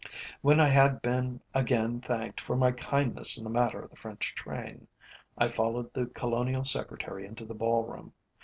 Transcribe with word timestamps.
When 0.41 0.59
I 0.59 0.69
had 0.69 0.99
been 1.03 1.41
again 1.53 2.01
thanked 2.01 2.41
for 2.41 2.55
my 2.55 2.71
kindness 2.71 3.37
in 3.37 3.43
the 3.43 3.51
matter 3.51 3.83
of 3.83 3.91
the 3.91 3.97
French 3.97 4.33
train, 4.33 4.87
I 5.37 5.49
followed 5.49 5.93
the 5.93 6.07
Colonial 6.07 6.63
Secretary 6.65 7.23
into 7.27 7.45
the 7.45 7.53
ball 7.53 7.83
room. 7.83 8.11